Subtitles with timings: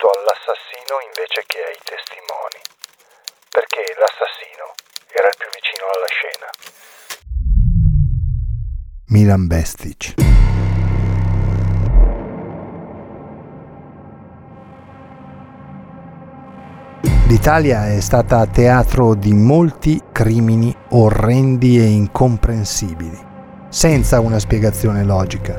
[0.00, 2.60] Creduto all'assassino invece che ai testimoni,
[3.50, 4.72] perché l'assassino
[5.12, 6.48] era il più vicino alla scena.
[9.08, 10.14] Milan Bestic
[17.28, 23.18] L'Italia è stata teatro di molti crimini orrendi e incomprensibili,
[23.68, 25.54] senza una spiegazione logica.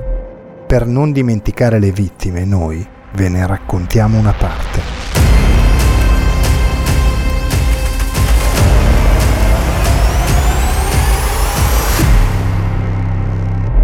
[0.67, 4.80] Per non dimenticare le vittime, noi, ve ne raccontiamo una parte.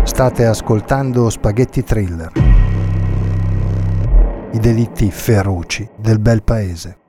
[0.03, 2.31] State ascoltando Spaghetti Thriller,
[4.51, 7.01] i delitti feroci del bel paese.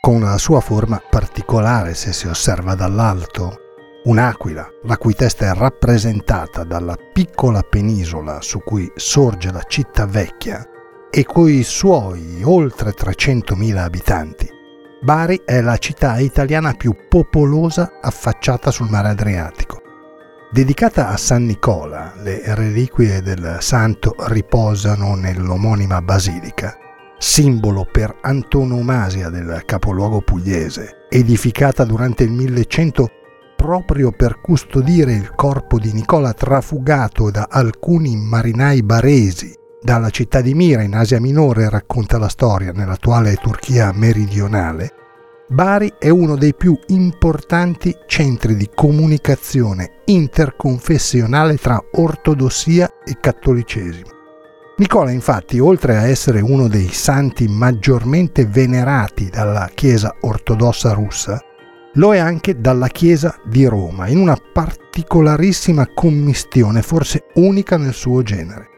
[0.00, 3.61] Con la sua forma particolare se si osserva dall'alto,
[4.04, 10.66] Un'aquila, la cui testa è rappresentata dalla piccola penisola su cui sorge la città vecchia
[11.08, 14.48] e coi suoi oltre 300.000 abitanti.
[15.02, 19.80] Bari è la città italiana più popolosa affacciata sul mare Adriatico.
[20.50, 26.76] Dedicata a San Nicola, le reliquie del santo riposano nell'omonima basilica,
[27.18, 33.08] simbolo per antonomasia del capoluogo pugliese, edificata durante il 1100
[33.62, 40.52] proprio per custodire il corpo di Nicola trafugato da alcuni marinai baresi dalla città di
[40.52, 44.90] Mira in Asia Minore, racconta la storia, nell'attuale Turchia meridionale,
[45.46, 54.10] Bari è uno dei più importanti centri di comunicazione interconfessionale tra ortodossia e cattolicesimo.
[54.78, 61.40] Nicola infatti, oltre a essere uno dei santi maggiormente venerati dalla Chiesa ortodossa russa,
[61.94, 68.22] lo è anche dalla Chiesa di Roma, in una particolarissima commistione, forse unica nel suo
[68.22, 68.68] genere.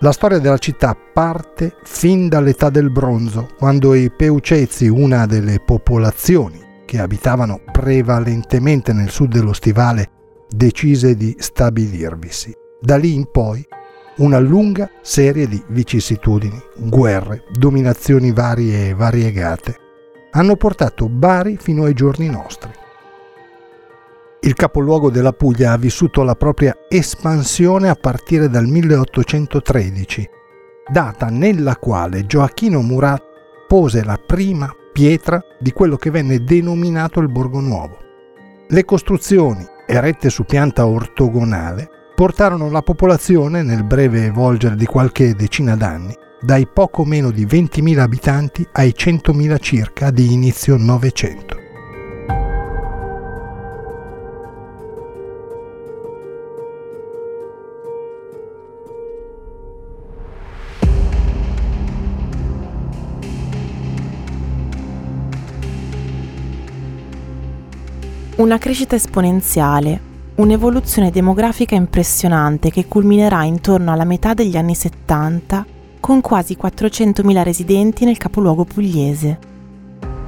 [0.00, 6.60] La storia della città parte fin dall'età del bronzo, quando i Peucezi, una delle popolazioni
[6.84, 10.10] che abitavano prevalentemente nel sud dello stivale,
[10.48, 12.52] decise di stabilirvisi.
[12.80, 13.64] Da lì in poi
[14.16, 19.78] una lunga serie di vicissitudini, guerre, dominazioni varie e variegate
[20.36, 22.70] hanno portato Bari fino ai giorni nostri.
[24.40, 30.28] Il capoluogo della Puglia ha vissuto la propria espansione a partire dal 1813,
[30.90, 33.22] data nella quale Gioacchino Murat
[33.66, 37.98] pose la prima pietra di quello che venne denominato il Borgo Nuovo.
[38.68, 45.74] Le costruzioni, erette su pianta ortogonale, portarono la popolazione, nel breve volgere di qualche decina
[45.76, 46.14] d'anni,
[46.44, 51.62] dai poco meno di 20.000 abitanti ai 100.000 circa di inizio Novecento.
[68.36, 69.98] Una crescita esponenziale,
[70.34, 75.72] un'evoluzione demografica impressionante che culminerà intorno alla metà degli anni 70
[76.04, 79.38] con quasi 400.000 residenti nel capoluogo pugliese.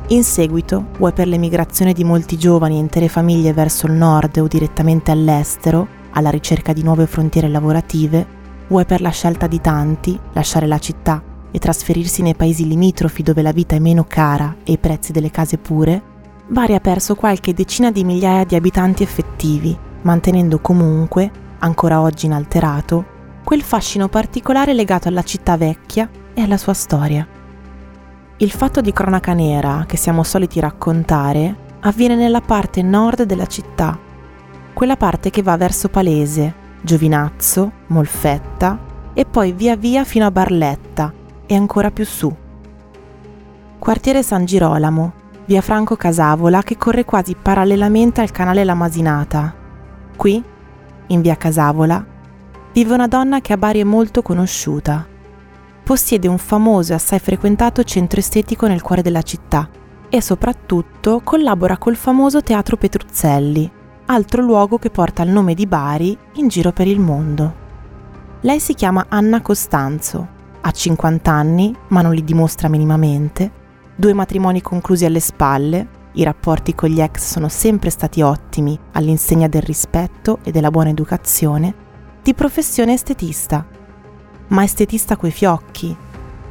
[0.09, 4.47] In seguito, vuoi per l'emigrazione di molti giovani e intere famiglie verso il nord o
[4.47, 8.26] direttamente all'estero, alla ricerca di nuove frontiere lavorative,
[8.69, 13.42] vuoi per la scelta di tanti, lasciare la città e trasferirsi nei paesi limitrofi dove
[13.42, 16.03] la vita è meno cara e i prezzi delle case pure,
[16.47, 23.16] Bari ha perso qualche decina di migliaia di abitanti effettivi, mantenendo comunque, ancora oggi inalterato,
[23.47, 27.25] quel fascino particolare legato alla città vecchia e alla sua storia.
[28.39, 33.97] Il fatto di cronaca nera che siamo soliti raccontare avviene nella parte nord della città,
[34.72, 38.81] quella parte che va verso Palese, Giovinazzo, Molfetta
[39.15, 41.13] e poi via via fino a Barletta
[41.47, 42.34] e ancora più su.
[43.78, 45.13] Quartiere San Girolamo,
[45.45, 49.54] via Franco Casavola che corre quasi parallelamente al canale La Masinata.
[50.16, 50.43] Qui,
[51.07, 52.15] in via Casavola,
[52.76, 55.06] vive una donna che a Bari è molto conosciuta.
[55.82, 59.66] possiede un famoso e assai frequentato centro estetico nel cuore della città
[60.10, 63.70] e soprattutto collabora col famoso Teatro Petruzzelli,
[64.06, 67.54] altro luogo che porta il nome di Bari in giro per il mondo.
[68.42, 70.28] Lei si chiama Anna Costanzo,
[70.60, 73.50] ha 50 anni ma non li dimostra minimamente,
[73.96, 79.48] due matrimoni conclusi alle spalle, i rapporti con gli ex sono sempre stati ottimi all'insegna
[79.48, 81.84] del rispetto e della buona educazione,
[82.26, 83.64] di professione estetista.
[84.48, 85.96] Ma estetista coi fiocchi,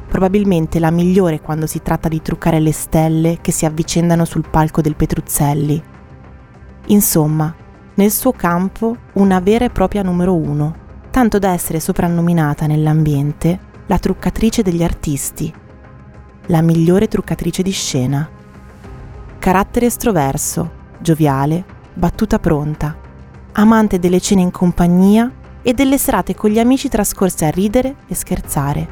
[0.08, 4.80] probabilmente la migliore quando si tratta di truccare le stelle che si avvicendano sul palco
[4.80, 5.82] del Petruzzelli.
[6.86, 7.54] Insomma,
[7.92, 10.74] nel suo campo una vera e propria numero uno,
[11.10, 15.52] tanto da essere soprannominata nell'ambiente la truccatrice degli artisti,
[16.46, 18.26] la migliore truccatrice di scena.
[19.38, 20.70] Carattere estroverso,
[21.00, 21.62] gioviale,
[21.92, 22.96] battuta pronta,
[23.52, 25.30] amante delle cene in compagnia
[25.66, 28.88] e delle serate con gli amici trascorse a ridere e scherzare.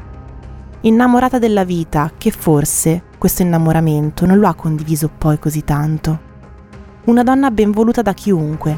[0.81, 6.19] Innamorata della vita che forse questo innamoramento non lo ha condiviso poi così tanto.
[7.05, 8.77] Una donna ben voluta da chiunque.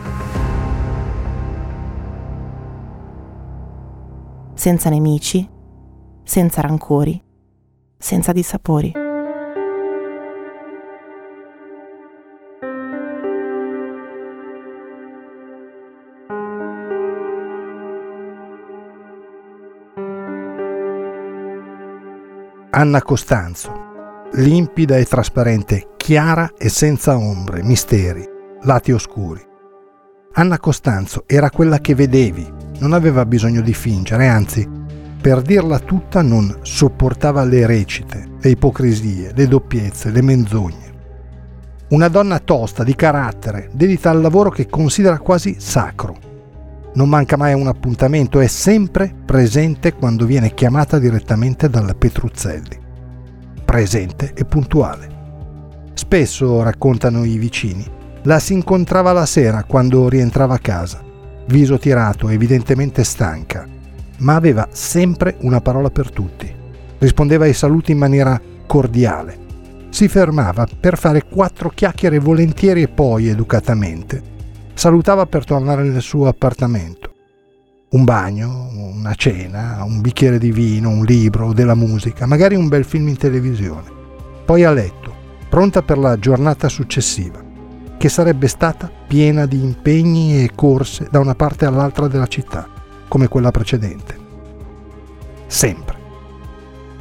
[4.53, 5.49] Senza nemici,
[6.23, 7.19] senza rancori,
[7.97, 9.06] senza dissapori.
[22.79, 23.71] Anna Costanzo,
[24.33, 28.23] limpida e trasparente, chiara e senza ombre, misteri,
[28.61, 29.43] lati oscuri.
[30.33, 32.47] Anna Costanzo era quella che vedevi,
[32.77, 34.69] non aveva bisogno di fingere, anzi,
[35.19, 40.93] per dirla tutta non sopportava le recite, le ipocrisie, le doppiezze, le menzogne.
[41.89, 46.26] Una donna tosta, di carattere, dedita al lavoro che considera quasi sacro.
[46.97, 52.75] Non manca mai un appuntamento, è sempre presente quando viene chiamata direttamente dalla Petruzzelli.
[53.63, 55.07] Presente e puntuale.
[55.93, 57.85] Spesso, raccontano i vicini,
[58.23, 61.03] la si incontrava la sera quando rientrava a casa,
[61.45, 63.67] viso tirato, evidentemente stanca,
[64.17, 66.51] ma aveva sempre una parola per tutti.
[66.97, 69.37] Rispondeva ai saluti in maniera cordiale.
[69.89, 74.35] Si fermava per fare quattro chiacchiere volentieri e poi, educatamente,
[74.77, 77.11] salutava per tornare nel suo appartamento.
[77.89, 82.85] Un bagno, una cena, un bicchiere di vino, un libro, della musica, magari un bel
[82.85, 83.89] film in televisione.
[84.45, 85.11] Poi a letto,
[85.49, 87.43] pronta per la giornata successiva,
[87.97, 92.67] che sarebbe stata piena di impegni e corse da una parte all'altra della città
[93.07, 94.15] come quella precedente.
[95.47, 95.95] Sempre.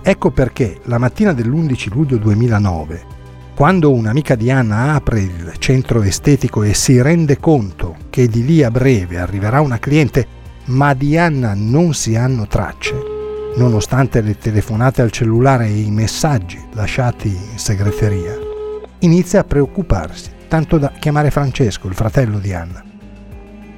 [0.00, 3.15] Ecco perché la mattina dell'11 luglio 2009,
[3.56, 8.62] quando un'amica di Anna apre il centro estetico e si rende conto che di lì
[8.62, 10.26] a breve arriverà una cliente,
[10.66, 12.94] ma di Anna non si hanno tracce,
[13.56, 18.36] nonostante le telefonate al cellulare e i messaggi lasciati in segreteria,
[18.98, 22.84] inizia a preoccuparsi, tanto da chiamare Francesco, il fratello di Anna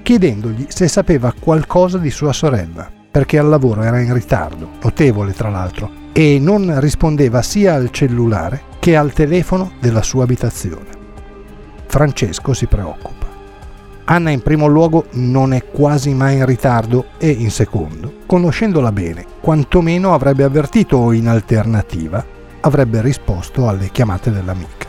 [0.09, 5.51] chiedendogli se sapeva qualcosa di sua sorella, perché al lavoro era in ritardo, notevole tra
[5.51, 10.87] l'altro, e non rispondeva sia al cellulare che al telefono della sua abitazione.
[11.87, 13.27] Francesco si preoccupa.
[14.07, 19.27] Anna in primo luogo non è quasi mai in ritardo e in secondo, conoscendola bene,
[19.41, 22.27] quantomeno avrebbe avvertito o in alternativa
[22.63, 24.89] avrebbe risposto alle chiamate dell'amica.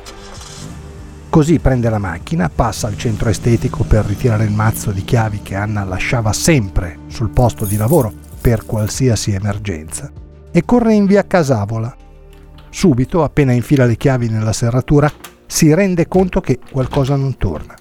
[1.29, 5.53] Così prende la macchina, passa al centro estetico per ritirare il mazzo di chiavi che
[5.53, 8.11] Anna lasciava sempre sul posto di lavoro
[8.41, 10.11] per qualsiasi emergenza
[10.51, 11.95] e corre in via Casavola.
[12.69, 15.11] Subito, appena infila le chiavi nella serratura,
[15.45, 17.75] si rende conto che qualcosa non torna.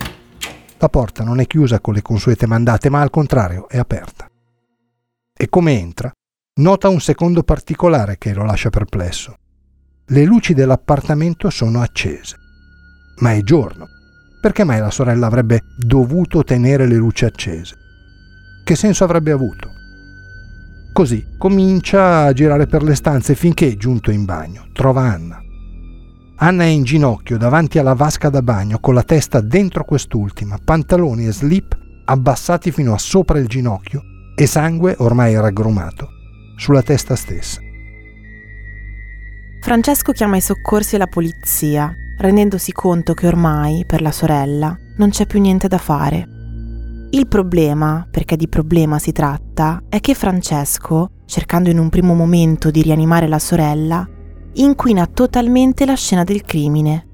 [0.79, 4.29] La porta non è chiusa con le consuete mandate, ma al contrario è aperta.
[5.37, 6.11] E come entra,
[6.61, 9.37] nota un secondo particolare che lo lascia perplesso.
[10.07, 12.47] Le luci dell'appartamento sono accese
[13.19, 13.89] ma è giorno.
[14.41, 17.77] Perché mai la sorella avrebbe dovuto tenere le luci accese?
[18.65, 19.68] Che senso avrebbe avuto?
[20.99, 25.41] Così comincia a girare per le stanze finché, giunto in bagno, trova Anna.
[26.39, 31.29] Anna è in ginocchio davanti alla vasca da bagno con la testa dentro quest'ultima, pantaloni
[31.29, 34.03] e slip abbassati fino a sopra il ginocchio
[34.35, 36.09] e sangue ormai raggrumato
[36.57, 37.61] sulla testa stessa.
[39.61, 45.11] Francesco chiama i soccorsi e la polizia rendendosi conto che ormai, per la sorella, non
[45.11, 46.38] c'è più niente da fare.
[47.11, 52.71] Il problema, perché di problema si tratta, è che Francesco, cercando in un primo momento
[52.71, 54.07] di rianimare la sorella,
[54.55, 57.07] inquina totalmente la scena del crimine.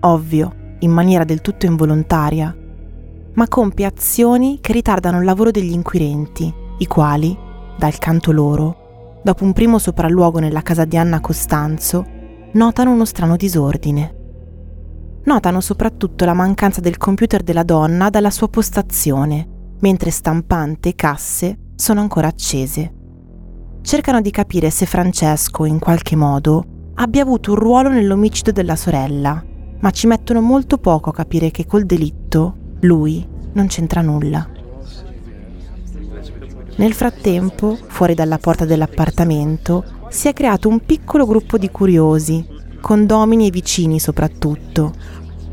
[0.00, 2.54] Ovvio, in maniera del tutto involontaria,
[3.32, 7.34] ma compie azioni che ritardano il lavoro degli inquirenti, i quali,
[7.78, 12.04] dal canto loro, dopo un primo sopralluogo nella casa di Anna Costanzo,
[12.52, 14.25] notano uno strano disordine.
[15.26, 21.58] Notano soprattutto la mancanza del computer della donna dalla sua postazione, mentre stampante e casse
[21.74, 22.94] sono ancora accese.
[23.82, 26.64] Cercano di capire se Francesco, in qualche modo,
[26.94, 29.44] abbia avuto un ruolo nell'omicidio della sorella,
[29.80, 34.48] ma ci mettono molto poco a capire che col delitto lui non c'entra nulla.
[36.76, 43.48] Nel frattempo, fuori dalla porta dell'appartamento, si è creato un piccolo gruppo di curiosi, condomini
[43.48, 44.92] e vicini soprattutto.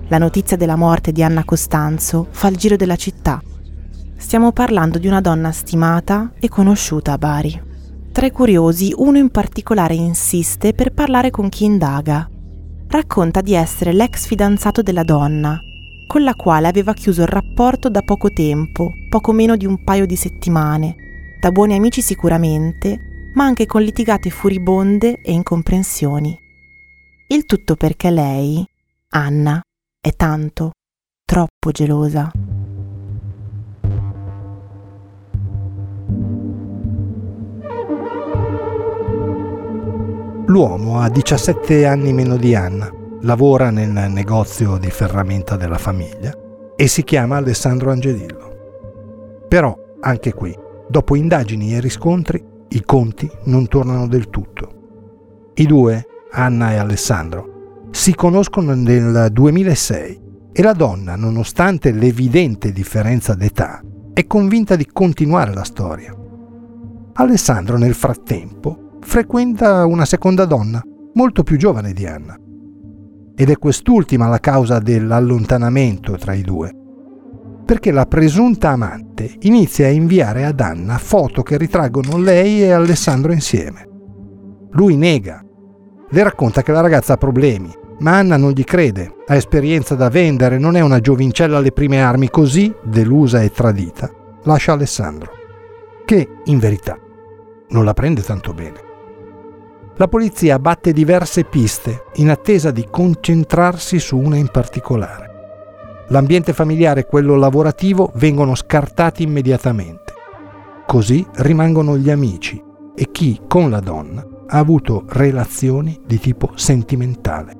[0.08, 3.42] La notizia della morte di Anna Costanzo fa il giro della città.
[4.16, 7.62] Stiamo parlando di una donna stimata e conosciuta a Bari.
[8.12, 12.30] Tra i curiosi, uno in particolare insiste per parlare con chi indaga.
[12.88, 15.60] Racconta di essere l'ex fidanzato della donna,
[16.06, 20.06] con la quale aveva chiuso il rapporto da poco tempo, poco meno di un paio
[20.06, 20.96] di settimane,
[21.42, 26.43] da buoni amici sicuramente, ma anche con litigate furibonde e incomprensioni.
[27.34, 28.64] Il tutto perché lei,
[29.14, 29.60] Anna,
[30.00, 30.74] è tanto,
[31.26, 32.30] troppo gelosa.
[40.46, 46.38] L'uomo ha 17 anni meno di Anna, lavora nel negozio di ferramenta della famiglia
[46.76, 49.46] e si chiama Alessandro Angelillo.
[49.48, 50.56] Però, anche qui,
[50.88, 55.52] dopo indagini e riscontri, i conti non tornano del tutto.
[55.56, 60.22] I due, Anna e Alessandro, si conoscono nel 2006
[60.52, 63.82] e la donna, nonostante l'evidente differenza d'età,
[64.14, 66.16] è convinta di continuare la storia.
[67.14, 70.82] Alessandro nel frattempo frequenta una seconda donna,
[71.14, 72.36] molto più giovane di Anna.
[73.36, 76.78] Ed è quest'ultima la causa dell'allontanamento tra i due
[77.66, 83.32] perché la presunta amante inizia a inviare ad Anna foto che ritraggono lei e Alessandro
[83.32, 83.88] insieme.
[84.72, 85.43] Lui nega.
[86.14, 90.10] Le racconta che la ragazza ha problemi, ma Anna non gli crede, ha esperienza da
[90.10, 94.12] vendere, non è una giovincella alle prime armi, così, delusa e tradita,
[94.44, 95.32] lascia Alessandro,
[96.06, 97.00] che, in verità,
[97.70, 98.80] non la prende tanto bene.
[99.96, 105.32] La polizia batte diverse piste in attesa di concentrarsi su una in particolare.
[106.10, 110.14] L'ambiente familiare e quello lavorativo vengono scartati immediatamente.
[110.86, 117.58] Così rimangono gli amici e chi con la donna ha avuto relazioni di tipo sentimentale.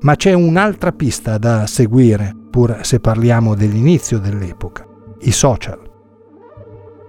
[0.00, 4.86] Ma c'è un'altra pista da seguire, pur se parliamo dell'inizio dell'epoca,
[5.20, 5.78] i social.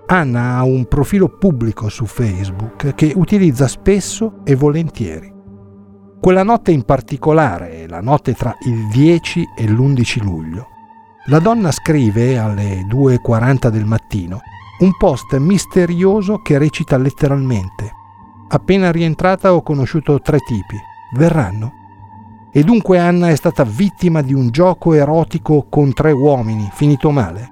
[0.08, 5.34] Anna ha un profilo pubblico su Facebook che utilizza spesso e volentieri.
[6.20, 10.68] Quella notte in particolare, la notte tra il 10 e l'11 luglio,
[11.28, 14.42] la donna scrive alle 2.40 del mattino
[14.80, 17.97] un post misterioso che recita letteralmente
[18.50, 20.78] Appena rientrata ho conosciuto tre tipi.
[21.16, 21.74] Verranno?
[22.54, 27.52] E dunque Anna è stata vittima di un gioco erotico con tre uomini, finito male.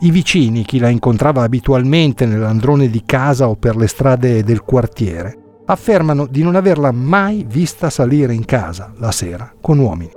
[0.00, 5.62] I vicini, chi la incontrava abitualmente nell'androne di casa o per le strade del quartiere,
[5.64, 10.12] affermano di non averla mai vista salire in casa la sera con uomini.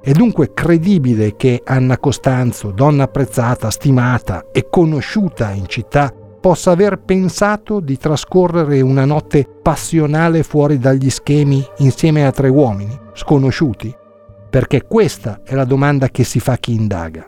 [0.00, 6.12] È dunque credibile che Anna Costanzo, donna apprezzata, stimata e conosciuta in città,
[6.48, 12.98] possa aver pensato di trascorrere una notte passionale fuori dagli schemi insieme a tre uomini,
[13.12, 13.94] sconosciuti?
[14.48, 17.26] Perché questa è la domanda che si fa chi indaga.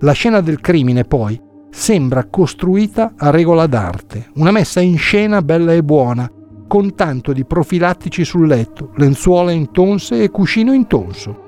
[0.00, 5.72] La scena del crimine, poi, sembra costruita a regola d'arte, una messa in scena bella
[5.72, 6.30] e buona,
[6.68, 11.42] con tanto di profilattici sul letto, lenzuola intonse e cuscino intonso.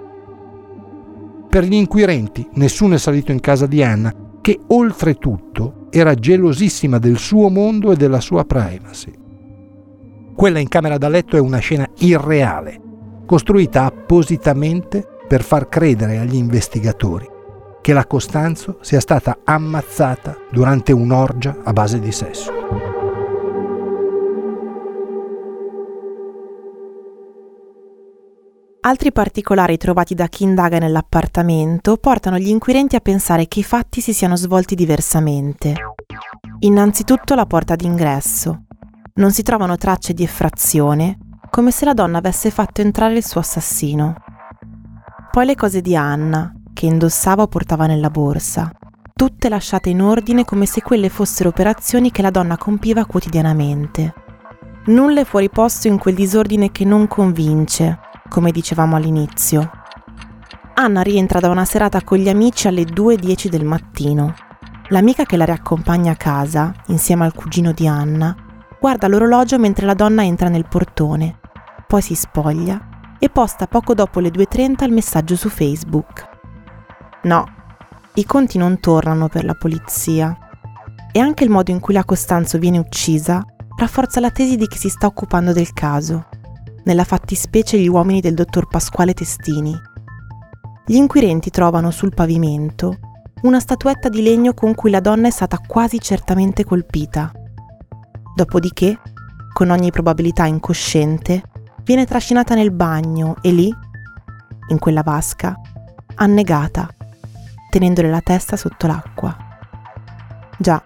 [1.51, 4.11] Per gli inquirenti nessuno è salito in casa di Anna,
[4.41, 9.13] che oltretutto era gelosissima del suo mondo e della sua privacy.
[10.35, 12.81] Quella in camera da letto è una scena irreale,
[13.27, 17.29] costruita appositamente per far credere agli investigatori
[17.83, 22.92] che la Costanzo sia stata ammazzata durante un'orgia a base di sesso.
[28.85, 34.01] Altri particolari trovati da chi indaga nell'appartamento portano gli inquirenti a pensare che i fatti
[34.01, 35.77] si siano svolti diversamente.
[36.61, 38.65] Innanzitutto la porta d'ingresso.
[39.15, 41.17] Non si trovano tracce di effrazione,
[41.49, 44.17] come se la donna avesse fatto entrare il suo assassino.
[45.31, 48.69] Poi le cose di Anna, che indossava o portava nella borsa,
[49.15, 54.13] tutte lasciate in ordine come se quelle fossero operazioni che la donna compiva quotidianamente.
[54.87, 59.71] Nulla è fuori posto in quel disordine che non convince, come dicevamo all'inizio.
[60.73, 64.35] Anna rientra da una serata con gli amici alle 2.10 del mattino.
[64.89, 68.35] L'amica che la riaccompagna a casa, insieme al cugino di Anna,
[68.81, 71.41] guarda l'orologio mentre la donna entra nel portone,
[71.87, 76.27] poi si spoglia e posta poco dopo le 2.30 il messaggio su Facebook.
[77.25, 77.45] No,
[78.15, 80.35] i conti non tornano per la polizia.
[81.13, 83.45] E anche il modo in cui la Costanzo viene uccisa
[83.77, 86.29] rafforza la tesi di chi si sta occupando del caso,
[86.85, 89.75] nella fattispecie gli uomini del dottor Pasquale Testini.
[90.85, 92.99] Gli inquirenti trovano sul pavimento
[93.43, 97.31] una statuetta di legno con cui la donna è stata quasi certamente colpita.
[98.35, 98.99] Dopodiché,
[99.53, 101.43] con ogni probabilità incosciente,
[101.85, 103.75] viene trascinata nel bagno e lì,
[104.69, 105.59] in quella vasca,
[106.15, 106.89] annegata,
[107.71, 109.37] tenendole la testa sotto l'acqua.
[110.57, 110.83] Già,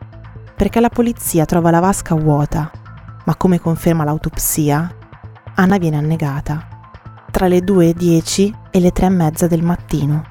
[0.56, 2.70] perché la polizia trova la vasca vuota,
[3.24, 4.90] ma come conferma l'autopsia,
[5.58, 6.68] Anna viene annegata
[7.30, 10.24] tra le 2.10 e le 3.30 del mattino.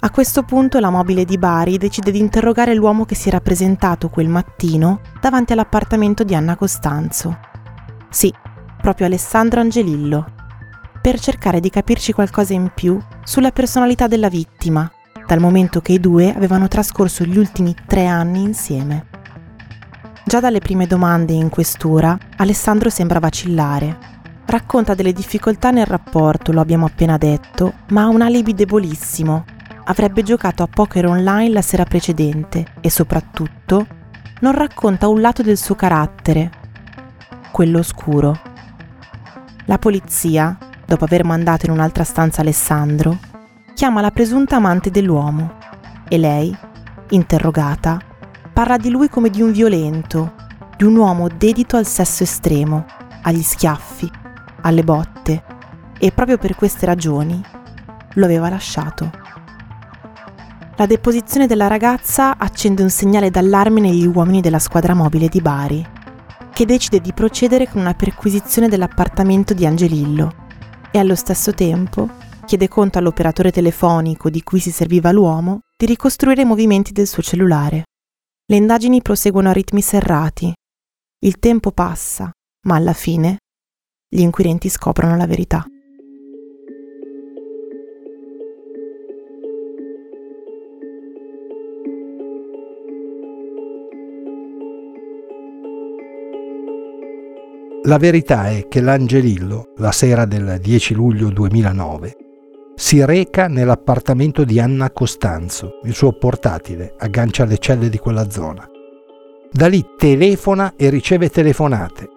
[0.00, 4.08] A questo punto la mobile di Bari decide di interrogare l'uomo che si era presentato
[4.08, 7.38] quel mattino davanti all'appartamento di Anna Costanzo.
[8.08, 8.32] Sì,
[8.80, 10.32] proprio Alessandro Angelillo,
[11.02, 14.90] per cercare di capirci qualcosa in più sulla personalità della vittima,
[15.26, 19.09] dal momento che i due avevano trascorso gli ultimi tre anni insieme.
[20.24, 23.98] Già dalle prime domande in questura, Alessandro sembra vacillare.
[24.44, 29.44] Racconta delle difficoltà nel rapporto, lo abbiamo appena detto, ma ha un alibi debolissimo.
[29.84, 33.86] Avrebbe giocato a poker online la sera precedente e soprattutto
[34.40, 36.50] non racconta un lato del suo carattere,
[37.50, 38.38] quello oscuro.
[39.64, 43.18] La polizia, dopo aver mandato in un'altra stanza Alessandro,
[43.74, 45.54] chiama la presunta amante dell'uomo
[46.08, 46.56] e lei,
[47.10, 48.00] interrogata,
[48.60, 50.34] parla di lui come di un violento,
[50.76, 52.84] di un uomo dedito al sesso estremo,
[53.22, 54.06] agli schiaffi,
[54.60, 55.42] alle botte
[55.98, 57.42] e proprio per queste ragioni
[58.12, 59.10] lo aveva lasciato.
[60.76, 65.86] La deposizione della ragazza accende un segnale d'allarme negli uomini della squadra mobile di Bari,
[66.52, 70.34] che decide di procedere con una perquisizione dell'appartamento di Angelillo
[70.90, 72.10] e allo stesso tempo
[72.44, 77.22] chiede conto all'operatore telefonico di cui si serviva l'uomo di ricostruire i movimenti del suo
[77.22, 77.84] cellulare.
[78.50, 80.52] Le indagini proseguono a ritmi serrati.
[81.20, 82.32] Il tempo passa,
[82.66, 83.36] ma alla fine
[84.08, 85.64] gli inquirenti scoprono la verità.
[97.84, 102.29] La verità è che l'Angelillo, la sera del 10 luglio 2009,
[102.80, 108.66] si reca nell'appartamento di Anna Costanzo, il suo portatile aggancia alle celle di quella zona.
[109.52, 112.08] Da lì telefona e riceve telefonate.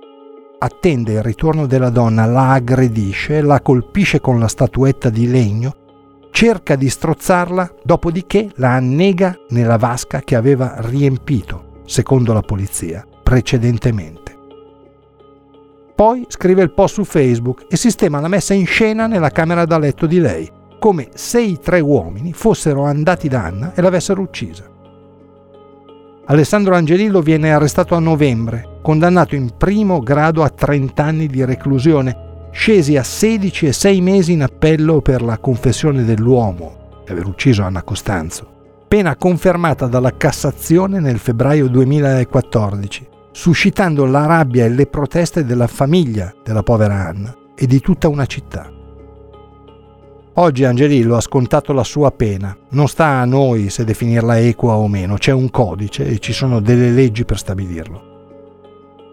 [0.60, 5.76] Attende il ritorno della donna, la aggredisce, la colpisce con la statuetta di legno,
[6.32, 14.23] cerca di strozzarla, dopodiché la annega nella vasca che aveva riempito, secondo la polizia, precedentemente.
[15.96, 19.78] Poi scrive il post su Facebook e sistema la messa in scena nella camera da
[19.78, 24.68] letto di lei, come se i tre uomini fossero andati da Anna e l'avessero uccisa.
[26.26, 32.48] Alessandro Angelillo viene arrestato a novembre, condannato in primo grado a 30 anni di reclusione,
[32.52, 37.62] scesi a 16 e 6 mesi in appello per la confessione dell'uomo di aver ucciso
[37.62, 38.48] Anna Costanzo,
[38.88, 46.34] pena confermata dalla Cassazione nel febbraio 2014 suscitando la rabbia e le proteste della famiglia
[46.44, 48.72] della povera Anna e di tutta una città.
[50.36, 54.88] Oggi Angelillo ha scontato la sua pena, non sta a noi se definirla equa o
[54.88, 58.12] meno, c'è un codice e ci sono delle leggi per stabilirlo.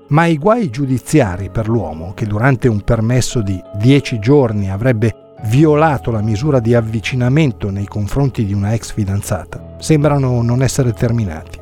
[0.09, 6.11] Ma i guai giudiziari per l'uomo, che durante un permesso di dieci giorni avrebbe violato
[6.11, 11.59] la misura di avvicinamento nei confronti di una ex fidanzata, sembrano non essere terminati.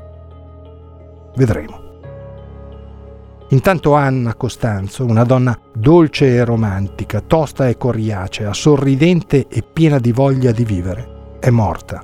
[1.35, 1.78] Vedremo.
[3.51, 10.13] Intanto Anna Costanzo, una donna dolce e romantica, tosta e coriacea, sorridente e piena di
[10.13, 12.03] voglia di vivere, è morta.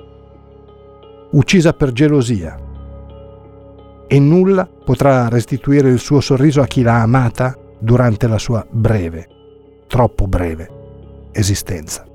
[1.33, 2.59] Uccisa per gelosia.
[4.07, 9.29] E nulla potrà restituire il suo sorriso a chi l'ha amata durante la sua breve,
[9.87, 10.71] troppo breve,
[11.33, 12.07] esistenza.